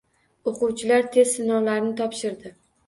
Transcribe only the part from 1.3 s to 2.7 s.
sinovlarini topshirdi